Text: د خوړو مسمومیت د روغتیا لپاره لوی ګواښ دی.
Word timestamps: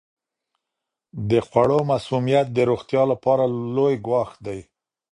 د 1.29 1.31
خوړو 1.47 1.79
مسمومیت 1.91 2.47
د 2.51 2.57
روغتیا 2.69 3.03
لپاره 3.11 3.43
لوی 3.75 3.95
ګواښ 4.05 4.29
دی. 4.45 4.59